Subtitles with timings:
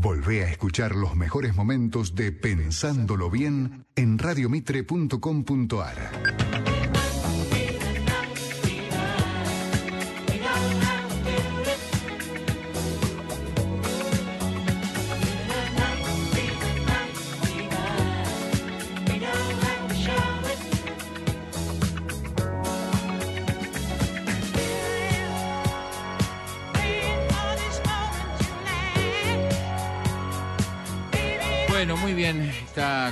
[0.00, 6.47] Volvé a escuchar los mejores momentos de Pensándolo Bien en radiomitre.com.ar.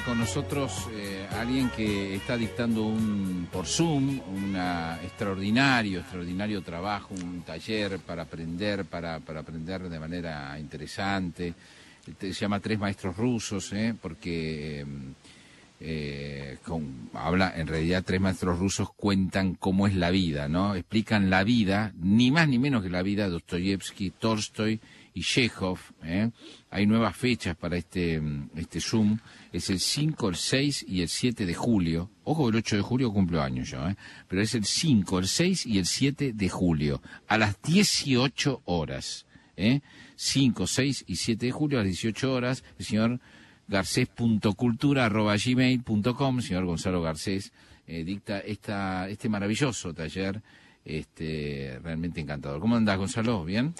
[0.05, 4.57] Con nosotros eh, alguien que está dictando un por Zoom un
[5.03, 11.55] extraordinario, extraordinario trabajo, un taller para aprender, para, para aprender de manera interesante.
[12.19, 13.95] Se llama Tres Maestros Rusos, ¿eh?
[14.01, 14.85] porque
[15.81, 16.59] eh,
[17.15, 20.75] habla, en realidad Tres Maestros Rusos cuentan cómo es la vida, ¿no?
[20.75, 24.81] Explican la vida, ni más ni menos que la vida de Dostoyevsky, Tolstoy
[25.17, 25.81] y Chekhov.
[26.05, 26.31] ¿eh?
[26.69, 28.21] Hay nuevas fechas para este,
[28.55, 29.19] este Zoom.
[29.51, 32.11] Es el 5, el 6 y el 7 de julio.
[32.25, 33.97] Ojo, el 8 de julio cumplo años yo, ¿eh?
[34.29, 39.25] pero es el 5, el 6 y el 7 de julio, a las 18 horas.
[39.57, 39.81] ¿eh?
[40.17, 42.63] 5, 6 y 7 de julio a las 18 horas.
[42.79, 43.19] El señor
[43.69, 47.55] garcés.cultura.gmail.com, señor Gonzalo Garcés,
[47.87, 50.43] eh, dicta esta, este maravilloso taller,
[50.85, 52.61] este, realmente encantador.
[52.61, 53.47] ¿Cómo andás, Gonzalo?
[53.47, 53.75] ¿Bien?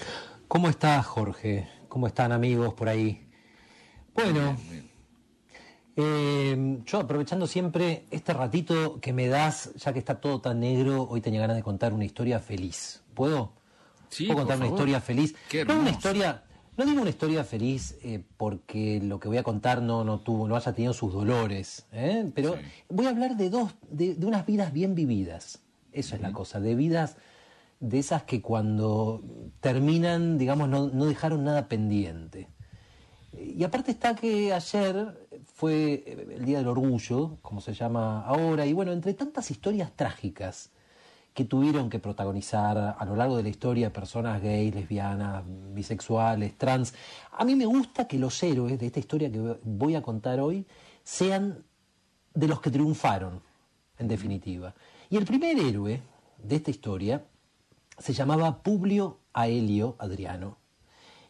[0.47, 1.67] ¿Cómo estás, Jorge?
[1.89, 3.27] ¿Cómo están amigos por ahí?
[4.13, 4.55] Bueno,
[5.97, 11.05] eh, yo aprovechando siempre este ratito que me das, ya que está todo tan negro,
[11.09, 13.03] hoy tenía ganas de contar una historia feliz.
[13.13, 13.51] ¿Puedo?
[14.07, 15.35] Sí, ¿Puedo contar una historia feliz?
[15.67, 16.43] no una historia,
[16.77, 20.47] no digo una historia feliz eh, porque lo que voy a contar no, no tuvo,
[20.47, 22.31] no haya tenido sus dolores, ¿eh?
[22.33, 22.55] pero
[22.87, 25.59] voy a hablar de dos, de, unas vidas bien vividas.
[25.91, 27.17] Eso es la cosa, de vidas
[27.79, 29.23] de esas que cuando
[29.59, 32.49] terminan, digamos, no, dejaron nada pendiente.
[33.33, 38.73] Y aparte está que ayer fue el Día del Orgullo, como se llama ahora, y
[38.73, 40.71] bueno, entre tantas historias trágicas
[41.33, 46.95] que tuvieron que protagonizar a lo largo de la historia personas gays, lesbianas, bisexuales, trans,
[47.31, 50.65] a mí me gusta que los héroes de esta historia que voy a contar hoy
[51.03, 51.63] sean
[52.33, 53.39] de los que triunfaron,
[53.99, 54.73] en definitiva.
[55.11, 56.01] Y el primer héroe
[56.39, 57.23] de esta historia
[57.97, 60.57] se llamaba Publio Aelio Adriano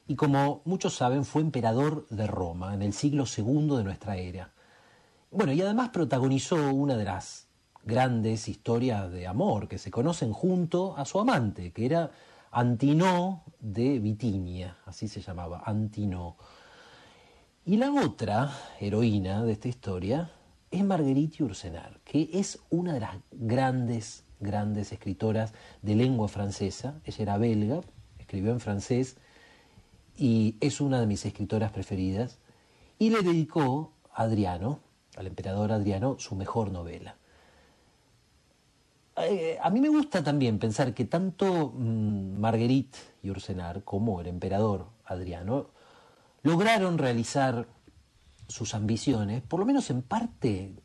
[0.07, 4.53] y como muchos saben fue emperador de Roma en el siglo II de nuestra era.
[5.31, 7.47] Bueno, y además protagonizó una de las
[7.83, 12.11] grandes historias de amor que se conocen junto a su amante, que era
[12.51, 16.37] Antinó de Bitinia, así se llamaba, Antinó.
[17.65, 20.31] Y la otra heroína de esta historia
[20.71, 26.99] es Marguerite Ursenar, que es una de las grandes grandes escritoras de lengua francesa.
[27.05, 27.81] Ella era belga,
[28.19, 29.17] escribió en francés
[30.15, 32.39] y es una de mis escritoras preferidas.
[32.99, 34.79] Y le dedicó a Adriano,
[35.15, 37.15] al emperador Adriano, su mejor novela.
[39.17, 44.27] Eh, a mí me gusta también pensar que tanto mm, Marguerite y Ursenar como el
[44.27, 45.71] emperador Adriano
[46.43, 47.67] lograron realizar
[48.47, 50.75] sus ambiciones, por lo menos en parte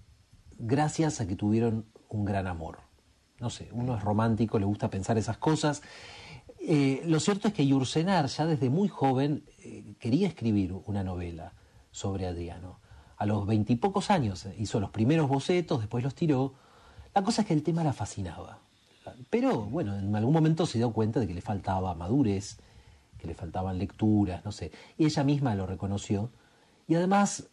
[0.59, 2.79] gracias a que tuvieron un gran amor
[3.43, 5.83] no sé, uno es romántico, le gusta pensar esas cosas.
[6.61, 11.55] Eh, lo cierto es que Yursenar ya desde muy joven eh, quería escribir una novela
[11.91, 12.79] sobre Adriano.
[13.17, 16.55] A los veintipocos años eh, hizo los primeros bocetos, después los tiró.
[17.15, 18.61] La cosa es que el tema la fascinaba.
[19.29, 22.59] Pero bueno, en algún momento se dio cuenta de que le faltaba madurez,
[23.19, 24.71] que le faltaban lecturas, no sé.
[24.97, 26.31] Y ella misma lo reconoció.
[26.87, 27.51] Y además,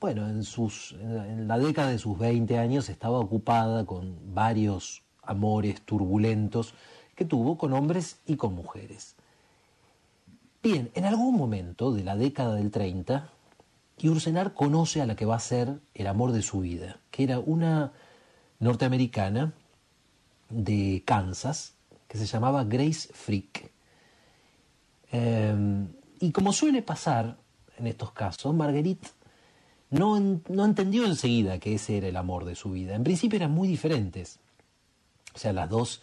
[0.00, 5.80] bueno, en, sus, en la década de sus 20 años estaba ocupada con varios amores
[5.82, 6.74] turbulentos
[7.14, 9.14] que tuvo con hombres y con mujeres.
[10.62, 13.30] Bien, en algún momento de la década del 30,
[14.02, 17.38] Ursenar conoce a la que va a ser el amor de su vida, que era
[17.38, 17.92] una
[18.60, 19.52] norteamericana
[20.48, 21.74] de Kansas,
[22.06, 23.70] que se llamaba Grace Frick.
[25.10, 25.88] Em,
[26.20, 27.36] y como suele pasar
[27.76, 29.08] en estos casos, Marguerite
[29.90, 32.94] no, no entendió enseguida que ese era el amor de su vida.
[32.94, 34.38] En principio eran muy diferentes.
[35.38, 36.02] O sea, las dos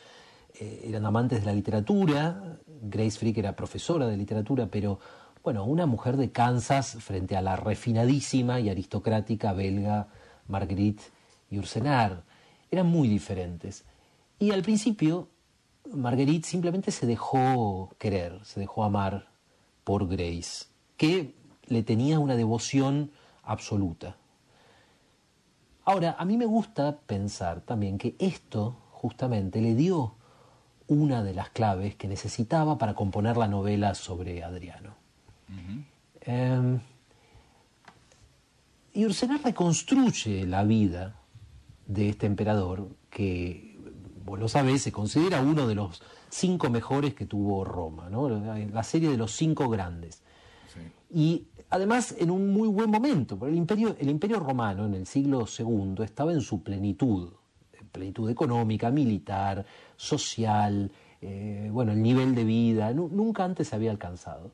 [0.57, 4.97] eh, eran amantes de la literatura, Grace Frick era profesora de literatura, pero
[5.43, 10.07] bueno, una mujer de Kansas frente a la refinadísima y aristocrática belga
[10.47, 11.03] Marguerite
[11.51, 12.23] Ursenar.
[12.71, 13.83] Eran muy diferentes.
[14.39, 15.27] Y al principio,
[15.91, 19.27] Marguerite simplemente se dejó querer, se dejó amar
[19.83, 21.35] por Grace, que
[21.65, 23.11] le tenía una devoción
[23.43, 24.15] absoluta.
[25.83, 30.15] Ahora, a mí me gusta pensar también que esto justamente le dio
[30.87, 34.95] una de las claves que necesitaba para componer la novela sobre Adriano.
[36.21, 36.79] Eh,
[38.95, 41.13] y Ursenar reconstruye la vida
[41.85, 43.77] de este emperador que,
[44.25, 48.27] vos lo sabés, se considera uno de los cinco mejores que tuvo Roma, ¿no?
[48.27, 50.23] la serie de los cinco grandes.
[51.13, 55.05] Y además en un muy buen momento, porque el imperio, el imperio romano en el
[55.05, 57.33] siglo II estaba en su plenitud,
[57.95, 59.65] plenitud económica, militar,
[59.95, 64.51] social, eh, bueno, el nivel de vida, nunca antes se había alcanzado.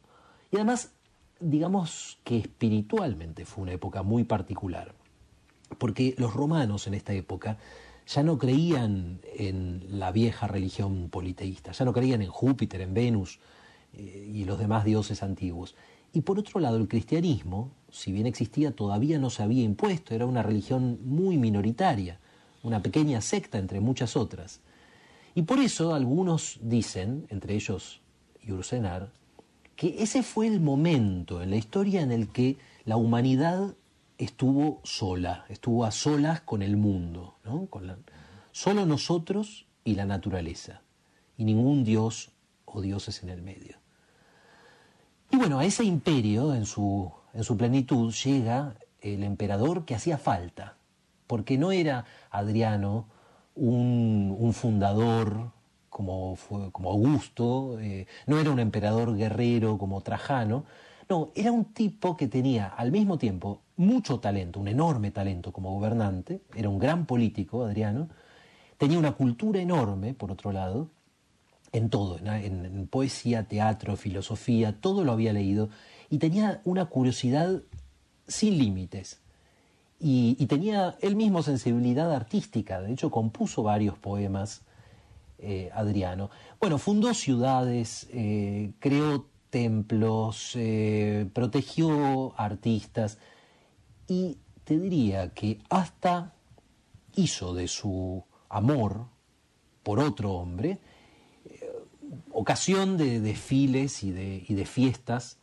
[0.51, 0.93] Y además,
[1.39, 4.93] digamos que espiritualmente fue una época muy particular,
[5.77, 7.57] porque los romanos en esta época
[8.07, 13.39] ya no creían en la vieja religión politeísta, ya no creían en Júpiter, en Venus
[13.93, 15.75] eh, y los demás dioses antiguos.
[16.13, 20.25] Y por otro lado, el cristianismo, si bien existía, todavía no se había impuesto, era
[20.25, 22.19] una religión muy minoritaria,
[22.63, 24.61] una pequeña secta entre muchas otras.
[25.35, 28.01] Y por eso algunos dicen, entre ellos
[28.43, 29.11] Yursenar,
[29.75, 33.75] que ese fue el momento en la historia en el que la humanidad
[34.17, 37.67] estuvo sola, estuvo a solas con el mundo, ¿no?
[38.51, 40.81] solo nosotros y la naturaleza,
[41.37, 42.31] y ningún dios
[42.65, 43.77] o dioses en el medio.
[45.31, 50.17] Y bueno, a ese imperio, en su, en su plenitud, llega el emperador que hacía
[50.17, 50.77] falta,
[51.31, 53.05] porque no era Adriano
[53.55, 55.53] un, fundador
[55.89, 56.37] como,
[56.73, 60.65] como Augusto, eh, no era un emperador guerrero como Trajano,
[61.07, 65.73] no, era un tipo que tenía al mismo tiempo mucho talento, un enorme talento como
[65.73, 68.09] gobernante, era un gran político, Adriano,
[68.77, 70.89] tenía una cultura enorme, por otro lado,
[71.71, 75.69] en todo, en, poesía, teatro, filosofía, todo lo había leído
[76.09, 77.61] y tenía una curiosidad
[78.27, 79.20] sin límites.
[80.03, 84.63] Y, tenía él mismo sensibilidad artística, de hecho compuso varios poemas,
[85.37, 86.31] eh, Adriano.
[86.59, 93.19] Bueno, fundó ciudades, eh, creó templos, eh, protegió artistas
[94.07, 96.33] y te diría que hasta
[97.15, 99.05] hizo de su amor
[99.83, 100.79] por otro hombre,
[102.31, 105.37] ocasión de desfiles y de, y de fiestas,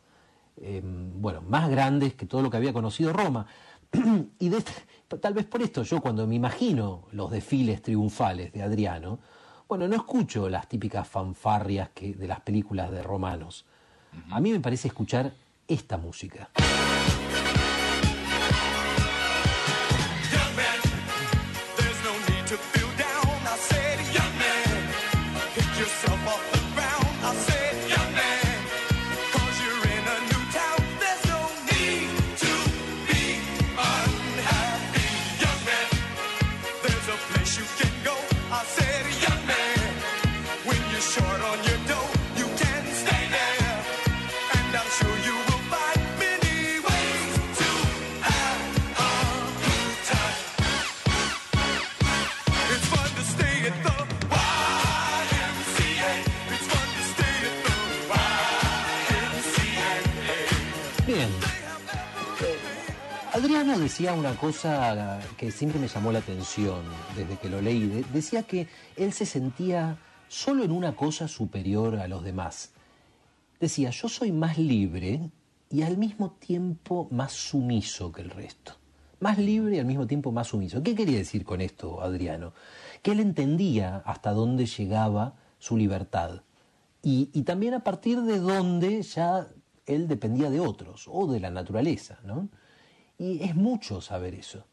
[1.15, 3.47] bueno, más grandes que todo lo que había conocido Roma.
[4.39, 4.63] y de,
[5.19, 9.19] tal vez por esto yo cuando me imagino los desfiles triunfales de Adriano,
[9.67, 13.65] bueno, no escucho las típicas fanfarrias que, de las películas de romanos.
[14.31, 15.31] A mí me parece escuchar
[15.67, 16.49] esta música.
[63.59, 66.81] Adriano decía una cosa que siempre me llamó la atención
[67.13, 68.05] desde que lo leí.
[68.13, 69.97] Decía que él se sentía
[70.29, 72.71] solo en una cosa superior a los demás.
[73.59, 75.29] Decía, yo soy más libre
[75.69, 78.77] y al mismo tiempo más sumiso que el resto.
[79.19, 80.81] Más libre y al mismo tiempo más sumiso.
[80.81, 82.53] ¿Qué quería decir con esto, Adriano?
[83.01, 86.43] Que él entendía hasta dónde llegaba su libertad
[87.03, 89.49] y, y también a partir de dónde ya
[89.85, 92.47] él dependía de otros o de la naturaleza, ¿no?
[93.19, 94.63] Y es mucho saber eso.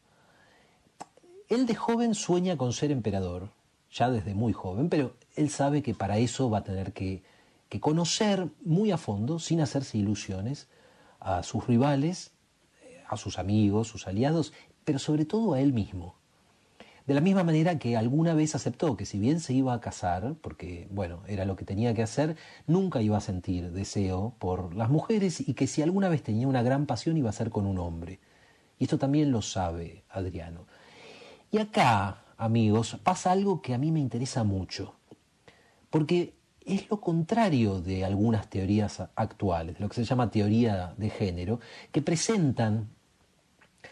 [1.49, 3.49] Él de joven sueña con ser emperador,
[3.91, 7.21] ya desde muy joven, pero él sabe que para eso va a tener que,
[7.81, 10.69] conocer muy a fondo, sin hacerse ilusiones,
[11.19, 12.31] a sus rivales,
[13.09, 14.53] a sus amigos, sus aliados,
[14.85, 16.15] pero sobre todo a él mismo.
[17.05, 20.35] De la misma manera que alguna vez aceptó que si bien se iba a casar,
[20.41, 24.89] porque bueno, era lo que tenía que hacer, nunca iba a sentir deseo por las
[24.89, 27.77] mujeres y que si alguna vez tenía una gran pasión iba a ser con un
[27.77, 28.19] hombre.
[28.79, 30.67] Y esto también lo sabe Adriano.
[31.51, 34.95] Y acá, amigos, pasa algo que a mí me interesa mucho,
[35.89, 41.59] porque es lo contrario de algunas teorías actuales, lo que se llama teoría de género,
[41.91, 42.89] que presentan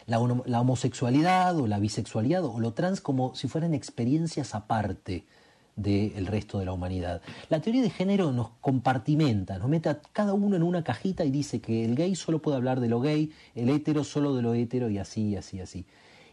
[0.06, 5.25] la, homosexualidad o la bisexualidad o lo trans como si fueran experiencias aparte
[5.75, 7.22] del resto de la humanidad.
[7.50, 11.32] La teoría de género nos compartimenta, nos mete a cada uno en una cajita y
[11.32, 14.53] dice que el gay solo puede hablar de lo gay, el hetero solo de lo
[14.53, 15.86] hetero y así, así, así.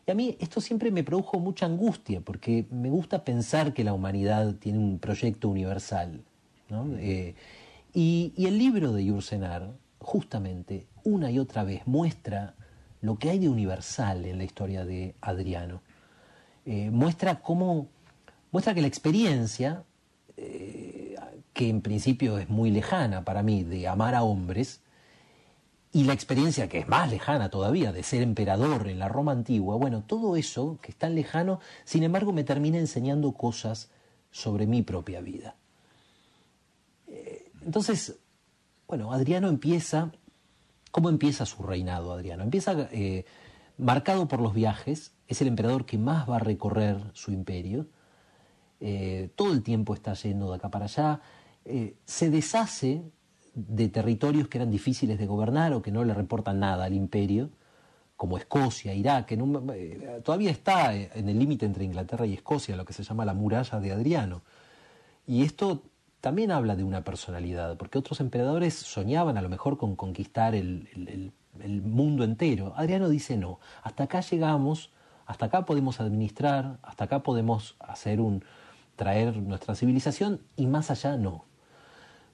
[0.07, 3.93] Y a mí esto siempre me produjo mucha angustia porque me gusta pensar que la
[3.93, 6.21] humanidad tiene un proyecto universal.
[6.99, 7.35] Eh,
[7.93, 12.55] y, el libro de Yursenar, justamente una y otra vez muestra
[13.01, 15.83] lo que hay de universal en la historia de Adriano.
[16.65, 17.89] Eh, muestra cómo,
[18.53, 19.83] muestra que la experiencia,
[20.37, 21.17] eh,
[21.53, 24.81] que en principio es muy lejana para mí, de amar a hombres,
[25.95, 29.77] y la experiencia que es más lejana todavía de ser emperador en la Roma antigua,
[29.77, 33.91] bueno, todo eso que es tan lejano, sin embargo me termina enseñando cosas
[34.31, 35.57] sobre mi propia vida.
[37.09, 38.17] Eh, entonces,
[38.89, 40.13] bueno, Adriano empieza,
[40.91, 42.43] ¿cómo empieza su reinado Adriano?
[42.43, 43.27] Empieza eh,
[43.77, 47.87] marcado por los viajes, es el emperador que más va a recorrer su imperio,
[48.85, 51.21] eh, todo el tiempo está yendo de acá para allá,
[52.05, 53.03] se deshace
[53.55, 57.51] de territorios que eran difíciles de gobernar o que no le reportan nada al imperio,
[58.17, 62.93] como Escocia, Irak, eh, todavía está en el límite entre Inglaterra y Escocia, lo que
[62.93, 64.43] se llama la muralla de Adriano.
[65.27, 65.83] Y esto
[66.21, 71.33] también habla de una personalidad, porque otros emperadores soñaban a lo mejor con conquistar el,
[71.61, 72.75] el mundo entero.
[72.77, 74.91] Adriano dice no, hasta acá llegamos,
[75.27, 78.45] hasta acá podemos administrar, hasta acá podemos hacer un
[78.97, 81.45] traer nuestra civilización y más allá no.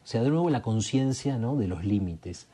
[0.03, 1.57] O sea, de nuevo la conciencia ¿no?
[1.57, 2.49] de los límites.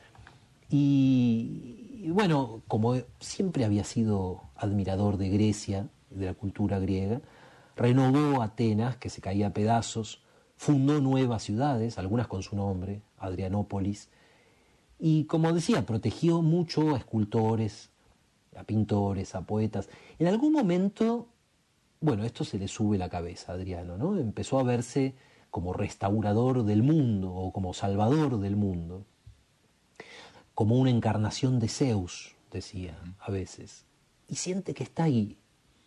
[0.71, 7.21] Y, bueno, como siempre había sido admirador de Grecia, de la cultura griega,
[7.77, 10.23] renovó Atenas, que se caía a pedazos,
[10.57, 14.09] fundó nuevas ciudades, algunas con su nombre, Adrianópolis,
[14.99, 17.91] y como decía, protegió mucho a escultores,
[18.57, 19.89] a pintores, a poetas.
[20.19, 21.29] En algún momento,
[22.05, 24.19] bueno, esto se le sube la cabeza a Adriano, ¿no?
[24.19, 25.15] Empezó a verse
[25.51, 29.07] como restaurador del mundo o como salvador del mundo,
[30.55, 33.87] como una encarnación de Zeus, decía a veces,
[34.29, 35.39] y siente que está ahí.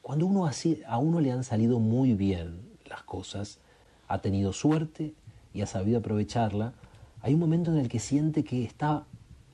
[0.02, 3.60] Cuando uno así, a uno le han salido muy bien las cosas,
[4.08, 5.14] ha tenido suerte
[5.54, 6.74] y ha sabido aprovecharla,
[7.22, 9.06] hay un momento en el que siente que está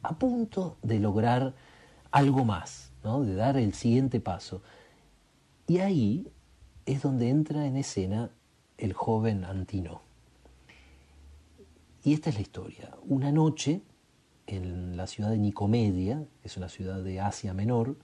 [0.02, 1.56] a punto de lograr
[2.12, 3.22] algo más, ¿no?
[3.22, 4.62] de dar el siguiente paso.
[5.68, 6.28] Y ahí
[6.86, 8.30] es donde entra en escena
[8.78, 10.02] el joven Antino.
[12.04, 12.96] Y esta es la historia.
[13.08, 13.82] Una noche,
[14.46, 17.96] en la ciudad de Nicomedia, que es una ciudad de Asia Menor,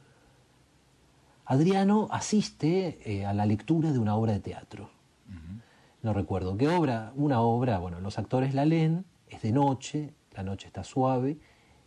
[1.46, 4.92] Adriano asiste eh, a la lectura de una obra de teatro.
[6.02, 10.44] No recuerdo qué obra, una obra, bueno, los actores la leen, es de noche, la
[10.44, 11.40] noche está suave,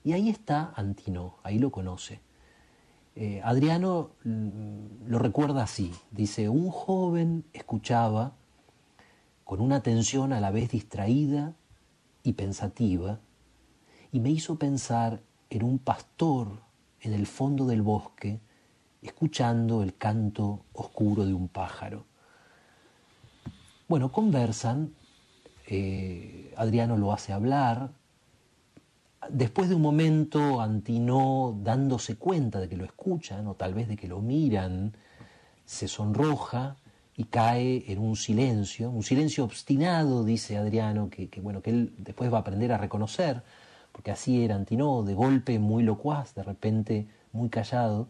[0.05, 2.21] y ahí está Antino, ahí lo conoce.
[3.15, 8.33] Eh, Adriano mm, lo recuerda así, dice, un joven escuchaba
[9.45, 11.55] con una atención a la vez distraída
[12.23, 13.21] y pensativa,
[14.13, 16.63] y me hizo pensar en un pastor
[17.01, 18.41] en el fondo del bosque,
[19.03, 22.07] escuchando el canto oscuro de un pájaro.
[23.89, 24.95] Bueno, conversan,
[25.67, 27.93] eh, Adriano lo hace hablar,
[29.29, 33.97] después de un momento Antino dándose cuenta de que lo escuchan o tal vez de
[33.97, 34.97] que lo miran,
[35.65, 36.77] se sonroja
[37.17, 42.33] y cae en un silencio, un silencio obstinado, dice Adriano, que, bueno, que él después
[42.33, 43.43] va a aprender a reconocer,
[43.93, 48.09] porque así era Antino, de golpe muy locuaz, de repente muy callado.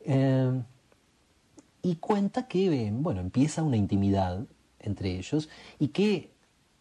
[0.00, 0.62] Eh,
[1.82, 4.44] y cuenta que, bueno, empieza una intimidad
[4.80, 6.35] entre ellos y que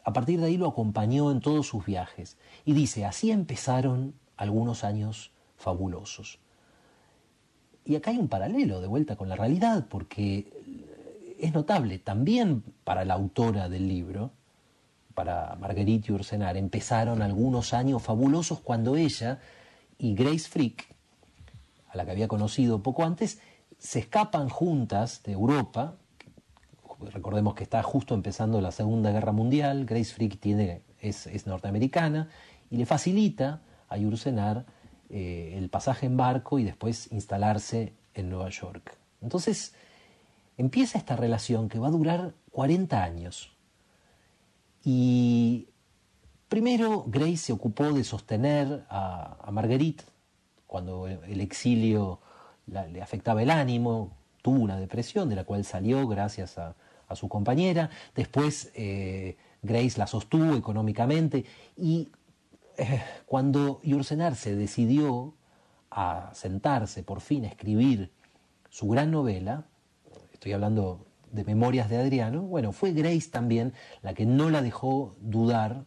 [0.06, 2.38] a partir de ahí lo acompañó en todos sus viajes.
[2.64, 6.40] Y dice, así empezaron algunos años fabulosos.
[7.84, 10.48] Y acá hay un paralelo de vuelta con la realidad, porque
[11.40, 14.32] es notable también para la autora del libro,
[15.16, 19.40] para Marguerite Ursenar, empezaron algunos años fabulosos cuando ella
[19.98, 20.86] y Grace Frick,
[21.90, 23.40] a la que había conocido poco antes,
[23.80, 25.96] se escapan juntas de Europa.
[27.00, 32.30] Recordemos que está justo empezando la Segunda Guerra Mundial, Grace Frick tiene, es, norteamericana
[32.70, 34.66] y le facilita a Ursenar
[35.10, 38.98] eh, el pasaje en barco y después instalarse en Nueva York.
[39.22, 39.74] Entonces,
[40.58, 43.52] empieza esta relación que va a durar 40 años.
[44.84, 45.68] Y
[46.48, 50.04] primero Grace se ocupó de sostener a, Marguerite
[50.68, 52.20] cuando el exilio
[52.68, 54.12] le afectaba el ánimo,
[54.42, 56.76] tuvo una depresión de la cual salió gracias a,
[57.14, 57.90] su compañera.
[58.16, 61.46] Después eh, Grace la sostuvo económicamente
[61.78, 62.10] y
[62.78, 65.36] eh, cuando Yursenar se decidió
[65.92, 68.12] a sentarse por fin a escribir
[68.70, 69.66] su gran novela,
[70.34, 75.16] estoy hablando de Memorias de Adriano, bueno, fue Grace también la que no la dejó
[75.20, 75.86] dudar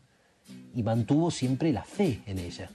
[0.74, 2.70] y mantuvo siempre la fe en ella.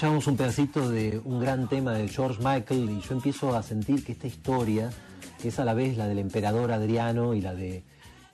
[0.00, 3.62] Acá escuchamos un pedacito de un gran tema de George Michael y yo empiezo a
[3.62, 4.90] sentir que esta historia
[5.44, 7.84] es a la vez la del emperador Adriano y la de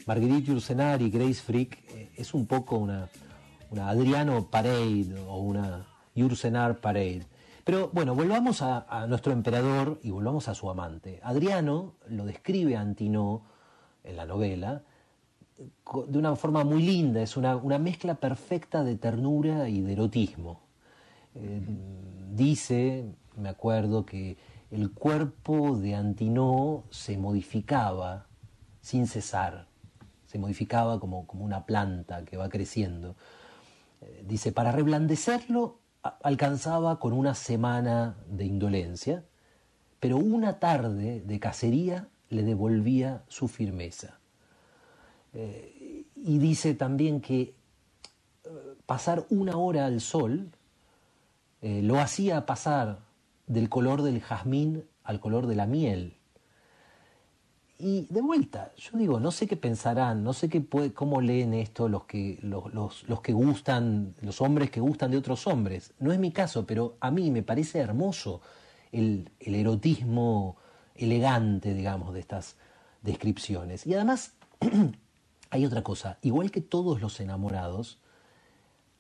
[0.07, 3.09] Marguerite Yourcenar y Grace Frick, eh, es un poco una,
[3.71, 7.27] una Adriano Parade o una Yourcenar Parade.
[7.65, 11.19] Pero bueno, volvamos a, nuestro emperador y volvamos a su amante.
[11.25, 13.43] Adriano lo describe a Antino
[14.05, 14.83] en la novela
[15.59, 20.66] de una forma muy linda, es una, mezcla perfecta de ternura y de erotismo.
[21.37, 21.61] Eh,
[22.33, 23.05] dice,
[23.37, 24.37] me acuerdo, que
[24.71, 28.27] el cuerpo de Antino se modificaba
[28.81, 29.67] sin cesar,
[30.27, 33.17] se modificaba como, como una planta que va creciendo.
[34.01, 35.79] Eh, dice, para reblandecerlo
[36.23, 39.25] alcanzaba con una semana de indolencia,
[40.01, 44.19] pero una tarde de cacería le devolvía su firmeza.
[45.35, 47.55] Eh, y dice también que
[48.87, 50.51] pasar una hora al sol
[51.63, 53.01] lo hacía pasar
[53.47, 56.17] del color del jazmín al color de la miel.
[57.79, 61.53] Y de vuelta, yo digo, no sé qué pensarán, no sé qué puede, cómo leen
[61.53, 62.73] esto los que, los,
[63.07, 65.93] los, que gustan, los hombres que gustan de otros hombres.
[65.99, 68.41] No es mi caso, pero a mí me parece hermoso
[68.93, 70.57] el erotismo
[70.95, 72.57] elegante, digamos, de estas
[73.03, 73.87] descripciones.
[73.87, 74.33] Y además,
[75.51, 77.99] hay otra cosa, igual que todos los enamorados,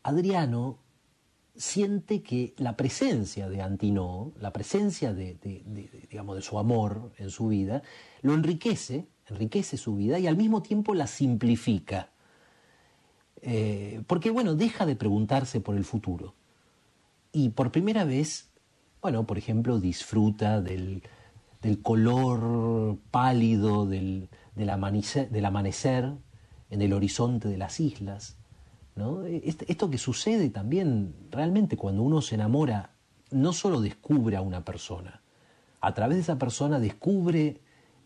[0.02, 0.78] Adriano
[1.58, 5.36] siente que la presencia de Antino, la presencia de,
[6.10, 7.82] digamos, de su amor en su vida,
[8.22, 12.10] lo enriquece, enriquece su vida y al mismo tiempo la simplifica.
[13.42, 16.34] Eh, porque, bueno, deja de preguntarse por el futuro.
[17.32, 18.50] Y por primera vez,
[19.02, 21.02] bueno, por ejemplo, disfruta del,
[21.82, 26.12] color pálido del, del amanecer
[26.70, 28.36] en el horizonte de las islas
[29.42, 32.90] esto que sucede también realmente cuando uno se enamora,
[33.30, 35.20] no solo descubre a una persona,
[35.80, 37.60] a través de esa persona descubre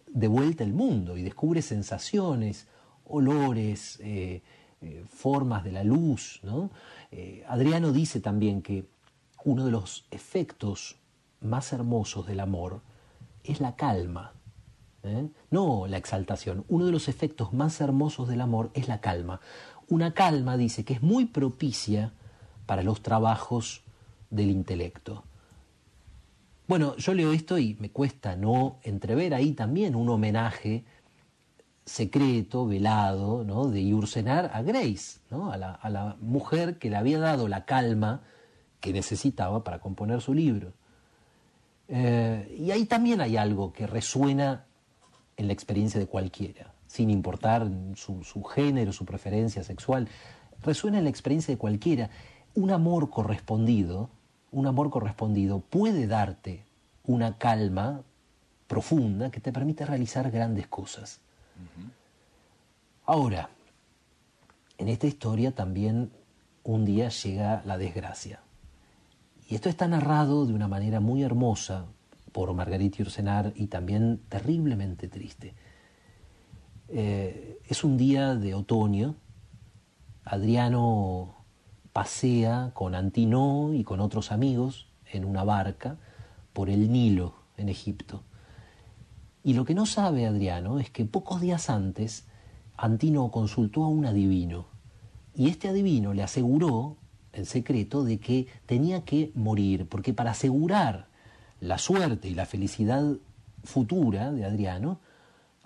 [0.09, 2.67] de vuelta el mundo y descubre sensaciones,
[3.05, 4.43] olores, eh,
[4.81, 6.41] eh, formas de la luz.
[7.13, 8.87] Eh, Adriano dice también que
[9.45, 10.97] uno de los efectos
[11.41, 12.83] más hermosos del amor
[13.45, 14.33] es la calma,
[15.51, 16.65] no la exaltación.
[16.69, 19.41] Uno de los efectos más hermosos del amor es la calma
[19.91, 22.13] una calma, dice, que es muy propicia
[22.65, 23.83] para los trabajos
[24.31, 25.25] del intelecto.
[26.69, 30.85] Bueno, yo leo esto y me cuesta no entrever ahí también un homenaje
[31.85, 35.51] secreto, velado, de Yursenar a Grace, ¿no?
[35.51, 38.23] a, la, mujer que le había dado la calma
[38.79, 40.73] que necesitaba para componer su libro.
[41.89, 44.65] Eh, y ahí también hay algo que resuena
[45.37, 50.09] en la experiencia de cualquiera sin importar su, género, su preferencia sexual,
[50.61, 52.11] resuena en la experiencia de cualquiera.
[52.57, 54.11] Un amor correspondido,
[54.51, 56.65] un amor correspondido puede darte
[57.05, 58.03] una calma
[58.67, 61.21] profunda que te permite realizar grandes cosas.
[63.07, 63.51] Ahora,
[64.77, 66.11] en esta historia también
[66.65, 68.41] un día llega la desgracia.
[69.49, 71.87] Y esto está narrado de una manera muy hermosa
[72.33, 75.55] por Margarita Ursenar y también terriblemente triste.
[76.93, 79.15] Eh, es un día de otoño.
[80.25, 81.45] Adriano
[81.93, 85.99] pasea con Antino y con otros amigos en una barca
[86.53, 88.25] por el Nilo en Egipto.
[89.45, 92.27] Y lo que no sabe Adriano es que pocos días antes
[92.77, 94.67] Antino consultó a un adivino
[95.35, 96.97] y este adivino le aseguró
[97.33, 101.07] en secreto de que tenía que morir, porque para asegurar
[101.61, 103.17] la suerte y la felicidad
[103.63, 104.99] futura de Adriano,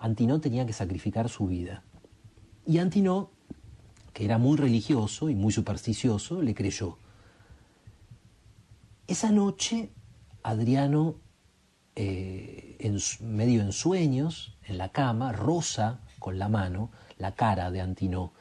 [0.05, 1.81] Antino tenía que sacrificar su vida.
[2.67, 3.31] Y Antino,
[4.13, 6.99] que era muy religioso y muy supersticioso, le creyó.
[9.07, 9.89] Esa noche,
[10.43, 11.15] Adriano,
[11.95, 12.77] eh,
[13.21, 18.31] medio en sueños, en la cama, roza con la mano la cara de Antino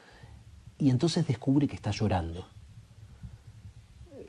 [0.77, 2.47] y entonces descubre que está llorando.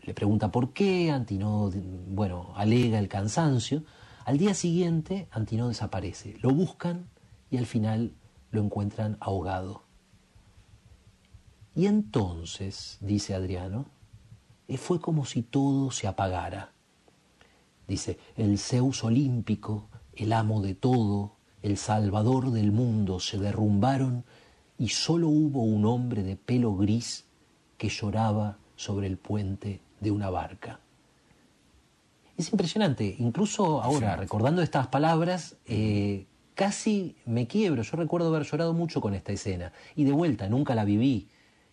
[0.04, 1.70] Le pregunta por qué, Antino,
[2.08, 3.84] bueno, alega el cansancio.
[4.24, 6.38] Al día siguiente, Antino desaparece.
[6.42, 7.10] Lo buscan
[7.56, 8.12] y al final
[8.52, 9.84] lo encuentran ahogado.
[11.74, 13.86] Y entonces, dice Adriano,
[14.68, 16.74] eh, fue como si todo se apagara.
[17.88, 24.26] Dice, el Zeus olímpico, el amo de todo, el salvador del mundo, se derrumbaron
[24.78, 27.24] y solo hubo un hombre de pelo gris
[27.78, 30.82] que lloraba sobre el puente de una barca.
[32.36, 37.84] Es impresionante, incluso ahora, recordando estas palabras, eh, casi me quiebro.
[37.84, 39.72] Yo recuerdo haber llorado mucho con esta escena.
[39.96, 41.30] Y de vuelta, nunca la viví.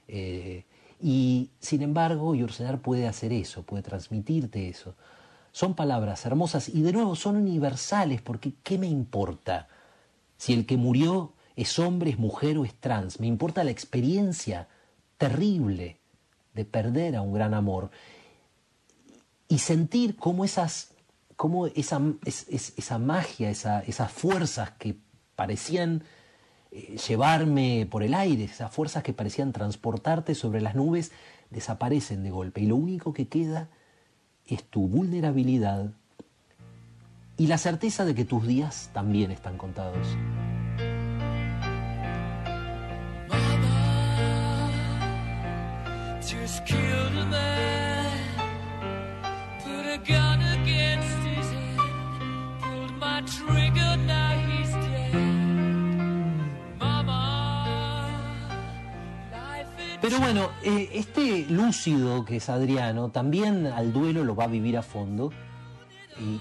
[0.09, 0.65] Eh,
[1.01, 4.95] Y sin embargo, Yursenar puede hacer eso, puede transmitirte eso.
[5.51, 9.67] Son palabras hermosas y de nuevo son universales porque ¿qué me importa?
[10.37, 13.19] Si el que murió es hombre, es mujer o es trans.
[13.19, 14.69] Me importa la experiencia
[15.19, 15.99] terrible
[16.55, 17.91] de perder a un gran amor
[19.49, 20.92] y sentir cómo esas,
[21.37, 24.97] cómo esa, esa magia, esas fuerzas que
[25.35, 26.05] parecían
[26.71, 31.13] eh, llevarme por el aire, esas fuerzas que parecían transportarte sobre las nubes,
[31.51, 33.69] desaparecen de golpe y lo único que queda
[34.47, 35.93] es tu vulnerabilidad
[37.37, 40.07] y la certeza de que tus días también están contados.
[60.13, 64.77] Pero bueno, eh, este lúcido que es Adriano también al duelo lo va a vivir
[64.77, 65.33] a fondo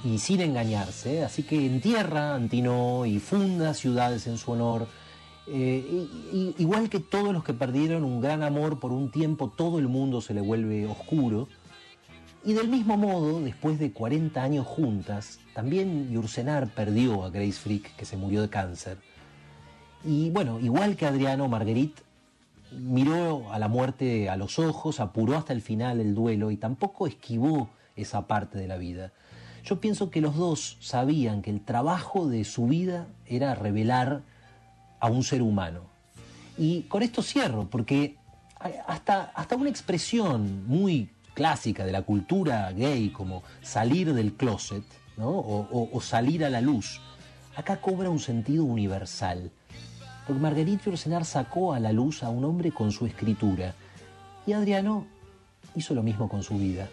[0.03, 4.87] y, sin engañarse, así que entierra Antino y funda ciudades en su honor.
[5.47, 6.05] Eh,
[6.57, 10.19] igual que todos los que perdieron un gran amor por un tiempo, todo el mundo
[10.19, 11.47] se le vuelve oscuro.
[12.43, 17.95] Y del mismo modo, después de 40 años juntas, también Yursenar perdió a Grace Frick,
[17.95, 18.97] que se murió de cáncer.
[20.03, 22.10] Y bueno, igual que Adriano, Marguerite
[22.71, 27.07] miró a la muerte a los ojos, apuró hasta el final el duelo y tampoco
[27.07, 29.11] esquivó esa parte de la vida.
[29.63, 34.21] Yo pienso que los dos sabían que el trabajo de su vida era revelar
[34.99, 35.81] a un ser humano.
[36.57, 38.17] Y con esto cierro, porque
[38.87, 44.83] hasta, hasta una expresión muy clásica de la cultura gay como salir del closet
[45.17, 46.99] o, o salir a la luz,
[47.55, 49.51] acá cobra un sentido universal
[50.25, 53.73] porque Marguerite Yourcenar sacó a la luz a un hombre con su escritura
[54.45, 55.05] y Adriano
[55.75, 56.87] hizo lo mismo con su vida.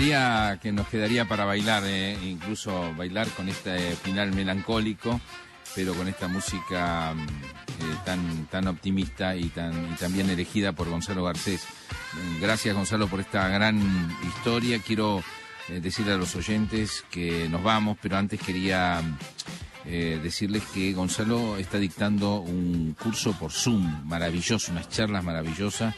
[0.00, 5.20] Que nos quedaría para bailar, eh, incluso bailar con este final melancólico,
[5.74, 10.88] pero con esta música mm, eh, tan, tan optimista y tan, y también elegida por
[10.88, 11.66] Gonzalo Garcés.
[12.40, 13.78] Gracias Gonzalo por esta gran
[14.26, 14.78] historia.
[14.78, 15.22] Quiero
[15.68, 19.02] eh, decirle a los oyentes que nos vamos, pero antes quería
[19.84, 25.94] decirles que Gonzalo está dictando un curso por Zoom maravilloso, unas charlas maravillosas